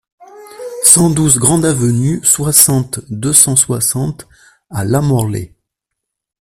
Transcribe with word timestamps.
cent 0.81 1.11
douze 1.11 1.37
grande 1.37 1.63
Avenue, 1.63 2.21
soixante, 2.23 3.01
deux 3.11 3.33
cent 3.33 3.55
soixante 3.55 4.27
à 4.71 4.83
Lamorlaye 4.83 5.53